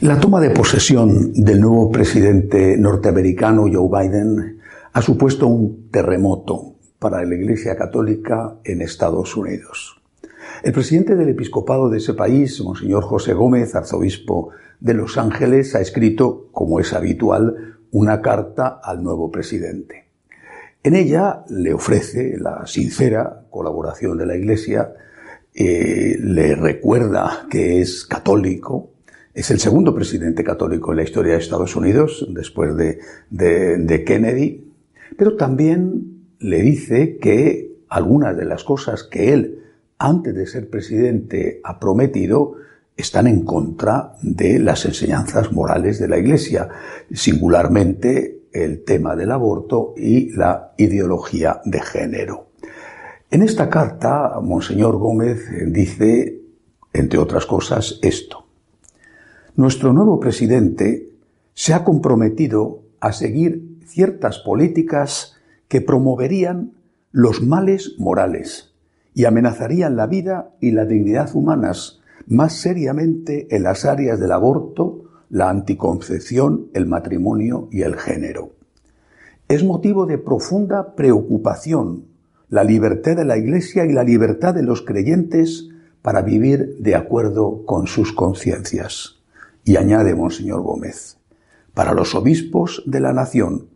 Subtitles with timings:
[0.00, 4.58] La toma de posesión del nuevo presidente norteamericano Joe Biden
[4.94, 10.00] ha supuesto un terremoto para la Iglesia Católica en Estados Unidos.
[10.62, 14.48] El presidente del episcopado de ese país, Monseñor José Gómez, arzobispo
[14.80, 20.06] de Los Ángeles, ha escrito, como es habitual, una carta al nuevo presidente.
[20.82, 24.94] En ella le ofrece la sincera colaboración de la Iglesia,
[25.52, 28.92] eh, le recuerda que es católico,
[29.40, 34.70] es el segundo presidente católico en la historia de Estados Unidos, después de, Kennedy,
[35.16, 39.64] pero también le dice que algunas de las cosas que él,
[39.98, 42.56] antes de ser presidente, ha prometido,
[42.94, 46.68] están en contra de las enseñanzas morales de la Iglesia,
[47.10, 52.48] singularmente el tema del aborto y la ideología de género.
[53.30, 56.42] En esta carta, Monseñor Gómez dice,
[56.92, 58.39] entre otras cosas, esto.
[59.60, 61.10] Nuestro nuevo presidente
[61.52, 65.34] se ha comprometido a seguir ciertas políticas
[65.68, 66.72] que promoverían
[67.12, 68.72] los males morales
[69.12, 75.04] y amenazarían la vida y la dignidad humanas más seriamente en las áreas del aborto,
[75.28, 78.52] la anticoncepción, el matrimonio y el género.
[79.46, 82.06] Es motivo de profunda preocupación
[82.48, 85.68] la libertad de la Iglesia y la libertad de los creyentes
[86.00, 89.19] para vivir de acuerdo con sus conciencias.
[89.64, 91.18] Y añade Monseñor Gómez,
[91.74, 93.68] para los obispos de la nación,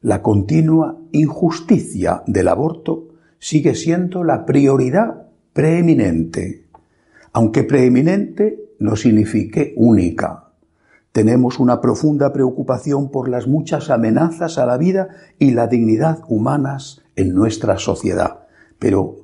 [0.00, 6.64] la continua injusticia del aborto sigue siendo la prioridad preeminente,
[7.32, 10.48] aunque preeminente no signifique única.
[11.12, 17.02] Tenemos una profunda preocupación por las muchas amenazas a la vida y la dignidad humanas
[17.16, 18.46] en nuestra sociedad.
[18.78, 19.16] Pero,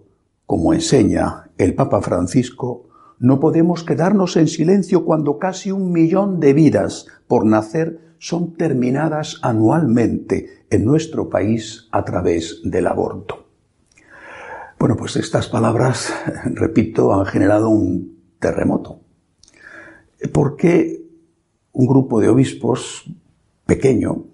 [0.47, 2.88] como enseña el Papa Francisco,
[3.20, 9.38] no podemos quedarnos en silencio cuando casi un millón de vidas por nacer son terminadas
[9.43, 13.47] anualmente en nuestro país a través del aborto.
[14.78, 16.12] Bueno, pues estas palabras,
[16.44, 19.00] repito, han generado un terremoto.
[20.32, 21.03] Porque
[21.72, 23.04] un grupo de obispos
[23.66, 24.25] pequeño,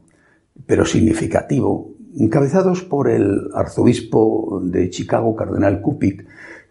[0.66, 6.22] pero significativo, encabezados por el arzobispo de Chicago, Cardenal Cupid,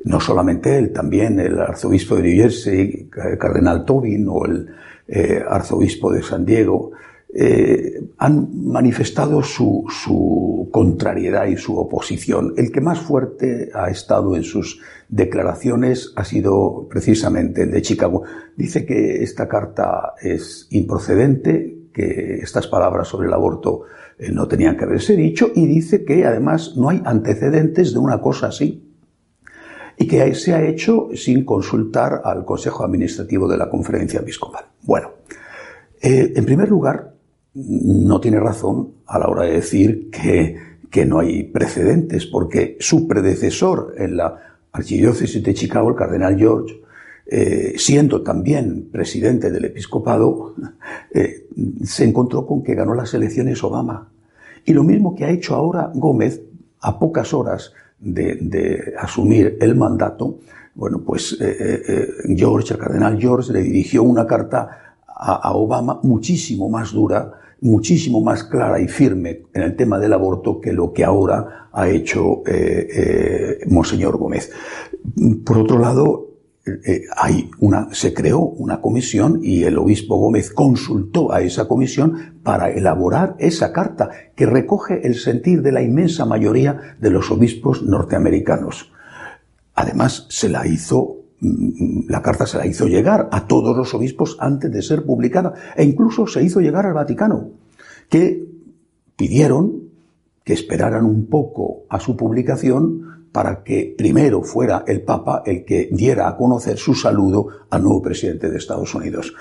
[0.03, 4.67] no solamente él, también el arzobispo de New Jersey, Cardenal Tobin, o el
[5.07, 6.91] eh, arzobispo de San Diego,
[7.35, 12.53] eh, han manifestado su, su, contrariedad y su oposición.
[12.57, 18.23] El que más fuerte ha estado en sus declaraciones ha sido precisamente el de Chicago.
[18.55, 23.83] Dice que esta carta es improcedente, que estas palabras sobre el aborto
[24.17, 28.21] eh, no tenían que haberse dicho y dice que además no hay antecedentes de una
[28.21, 28.92] cosa así
[29.97, 34.65] y que se ha hecho sin consultar al Consejo Administrativo de la Conferencia Episcopal.
[34.83, 35.11] Bueno,
[36.01, 37.13] eh, en primer lugar,
[37.53, 40.57] no tiene razón a la hora de decir que,
[40.89, 46.81] que no hay precedentes, porque su predecesor en la Archidiócesis de Chicago, el cardenal George,
[47.25, 50.55] eh, siendo también presidente del episcopado,
[51.13, 51.47] eh,
[51.83, 54.09] se encontró con que ganó las elecciones Obama.
[54.65, 56.41] Y lo mismo que ha hecho ahora Gómez,
[56.81, 60.39] a pocas horas de, asumir el mandato,
[60.75, 65.99] bueno, pues eh, eh, eh, George, el cardenal George, le dirigió una carta a, Obama
[66.03, 70.91] muchísimo más dura, muchísimo más clara y firme en el tema del aborto que lo
[70.91, 72.43] que ahora ha hecho
[73.67, 74.51] Monseñor Gómez.
[75.45, 76.32] Por otro lado,
[76.66, 82.40] eh, hay una, se creó una comisión y el obispo Gómez consultó a esa comisión
[82.41, 87.84] para elaborar esa carta que recoge el sentir de la inmensa mayoría de los obispos
[87.84, 88.94] norteamericanos.
[89.75, 94.38] Además, se la hizo, mm, la carta se la hizo llegar a todos los obispos
[94.40, 97.50] antes de ser publicada e incluso se hizo llegar al Vaticano,
[98.07, 98.47] que
[99.18, 99.84] pidieron
[100.45, 105.89] que esperaran un poco a su publicación para que primero fuera el Papa el que
[105.91, 109.33] diera a conocer su saludo al nuevo presidente de Estados Unidos.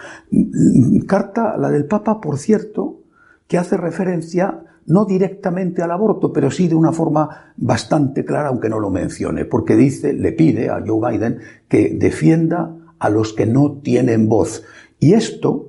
[1.07, 3.03] Carta, la del Papa, por cierto,
[3.47, 8.71] que hace referencia no directamente al aborto, pero sí de una forma bastante clara, aunque
[8.71, 13.45] no lo mencione, porque dice, le pide a Joe Biden que defienda a los que
[13.45, 14.65] no tienen voz.
[14.99, 15.69] Y esto,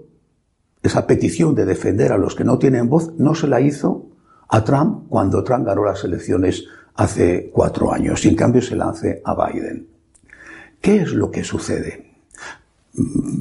[0.81, 4.07] esa petición de defender a los que no tienen voz, no se la hizo
[4.47, 9.21] a Trump cuando Trump ganó las elecciones hace cuatro años y en cambio se lance
[9.23, 9.87] a Biden.
[10.79, 12.13] ¿Qué es lo que sucede?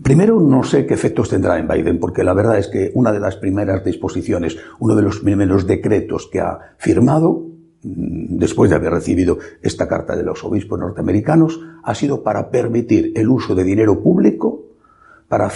[0.02, 3.20] Primero, no sé qué efectos tendrá en Biden, porque la verdad es que una de
[3.20, 7.44] las primeras disposiciones, uno de los primeros decretos que ha firmado,
[7.82, 13.12] mm, después de haber recibido esta carta de los obispos norteamericanos, ha sido para permitir
[13.14, 14.62] el uso de dinero público
[15.28, 15.50] para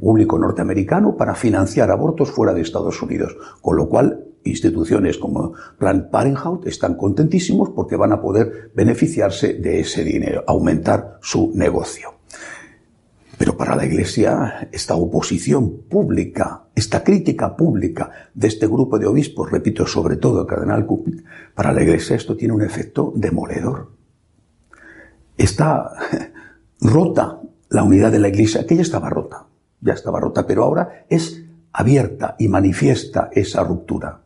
[0.00, 6.10] público norteamericano para financiar abortos fuera de Estados Unidos, con lo cual instituciones como Planned
[6.10, 12.14] Parenthood están contentísimos porque van a poder beneficiarse de ese dinero, aumentar su negocio.
[13.38, 19.50] Pero para la Iglesia, esta oposición pública, esta crítica pública de este grupo de obispos,
[19.50, 21.22] repito, sobre todo el cardenal Cupid,
[21.54, 23.90] para la Iglesia esto tiene un efecto demoledor.
[25.36, 25.90] Está
[26.80, 27.40] rota
[27.70, 29.46] la unidad de la Iglesia, que ya estaba rota,
[29.80, 31.42] ya estaba rota, pero ahora es
[31.72, 34.20] abierta y manifiesta esa ruptura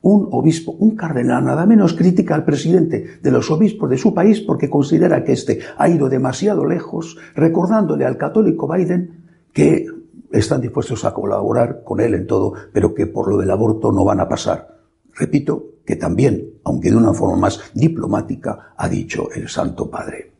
[0.00, 4.40] un obispo, un cardenal, nada menos critica al presidente de los obispos de su país
[4.40, 9.86] porque considera que éste ha ido demasiado lejos, recordándole al católico Biden que
[10.30, 14.04] están dispuestos a colaborar con él en todo, pero que por lo del aborto no
[14.04, 14.78] van a pasar.
[15.14, 20.32] Repito que también, aunque de una forma más diplomática, ha dicho el Santo Padre.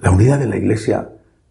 [0.00, 1.10] La unidad de la Iglesia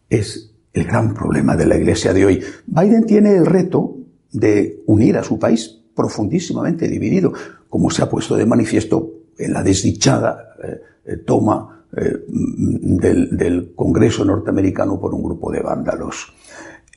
[0.10, 2.44] es el gran problema de la Iglesia de hoy.
[2.68, 3.96] Biden tiene el reto
[4.32, 7.34] de unir a su país, profundísimamente dividido,
[7.70, 13.74] como se ha puesto de manifiesto en la desdichada eh, eh, toma eh, del, del
[13.76, 16.34] Congreso norteamericano por un grupo de vándalos.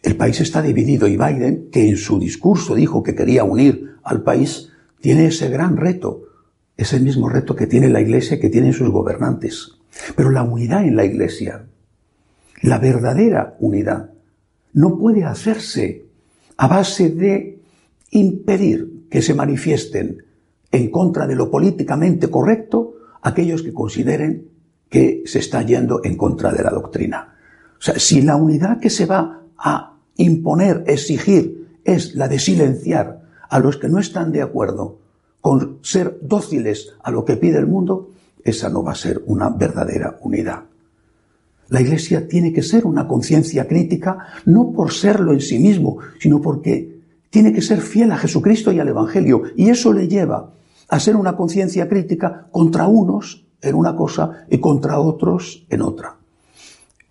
[0.03, 4.23] El país está dividido y Biden, que en su discurso dijo que quería unir al
[4.23, 4.71] país,
[5.01, 6.23] tiene ese gran reto,
[6.77, 9.73] ese mismo reto que tiene la Iglesia, que tienen sus gobernantes.
[10.15, 11.67] Pero la unidad en la Iglesia,
[12.63, 14.11] la verdadera unidad,
[14.73, 16.05] no puede hacerse
[16.57, 17.46] a base de
[18.11, 20.25] impedir que se manifiesten
[20.70, 24.49] en contra de lo políticamente correcto aquellos que consideren
[24.88, 27.35] que se está yendo en contra de la doctrina.
[27.79, 33.23] O sea, si la unidad que se va a imponer, exigir, es la de silenciar
[33.49, 34.99] a los que no están de acuerdo
[35.41, 38.11] con ser dóciles a lo que pide el mundo,
[38.43, 40.64] esa no va a ser una verdadera unidad.
[41.69, 46.41] La Iglesia tiene que ser una conciencia crítica, no por serlo en sí mismo, sino
[46.41, 46.96] porque
[47.31, 49.43] tiene que ser fiel a Jesucristo y al Evangelio.
[49.56, 50.52] Y eso le lleva
[50.88, 56.17] a ser una conciencia crítica contra unos en una cosa y contra otros en otra.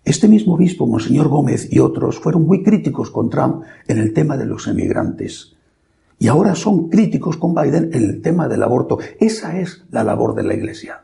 [0.04, 4.36] Este mismo obispo, Monseñor Gómez y otros, fueron muy críticos con Trump en el tema
[4.36, 5.56] de los emigrantes.
[6.18, 8.98] Y ahora son críticos con Biden en el tema del aborto.
[9.18, 11.02] Esa es la labor de la Iglesia.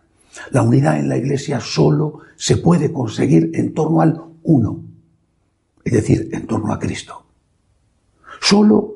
[0.50, 4.80] La unidad en la Iglesia solo se puede conseguir en torno al uno,
[5.84, 7.26] es decir, en torno a Cristo.
[8.40, 8.94] Solo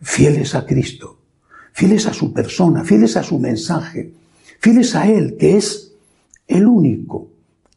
[0.00, 1.18] fieles a Cristo,
[1.72, 4.12] fieles a su persona, fieles a su mensaje,
[4.60, 5.92] fieles a Él, que es
[6.46, 7.28] el único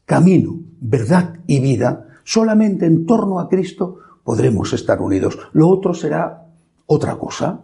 [0.04, 5.38] camino, verdad y vida, solamente en torno a Cristo podremos estar unidos.
[5.52, 6.46] Lo otro será
[6.86, 7.60] otra cosa,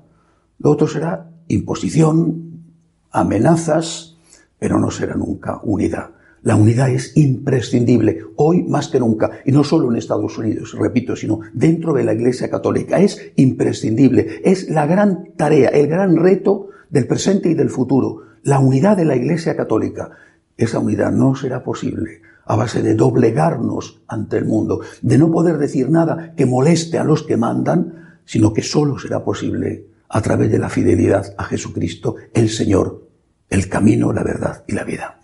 [0.59, 2.63] lo otro será imposición,
[3.11, 4.17] amenazas,
[4.59, 6.14] pero no será nunca unidad.
[6.45, 11.17] La unidad es imprescindible, hoy más que nunca, y no solo en Estados Unidos, repito,
[11.17, 13.01] sino dentro de la Iglesia Católica.
[13.01, 18.59] Es imprescindible, es la gran tarea, el gran reto del presente y del futuro, la
[18.59, 20.11] unidad de la Iglesia Católica.
[20.59, 25.57] Esa unidad no será posible a base de doblegarnos ante el mundo, de no poder
[25.57, 30.53] decir nada que moleste a los que mandan, sino que solo será posible a través
[30.53, 33.09] de la fidelidad a Jesucristo, el Señor,
[33.49, 35.24] el camino, la verdad y la vida.